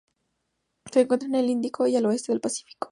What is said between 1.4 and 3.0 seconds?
Índico y el oeste del Pacífico.